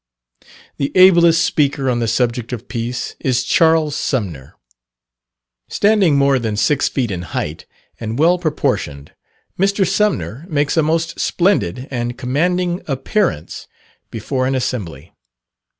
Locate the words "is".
3.19-3.43